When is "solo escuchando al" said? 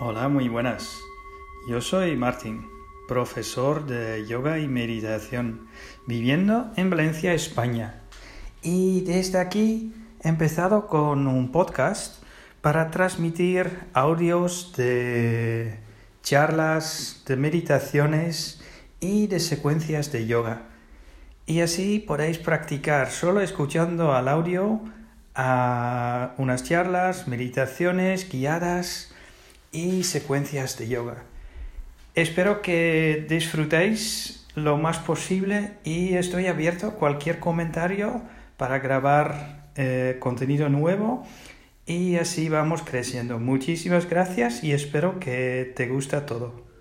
23.12-24.26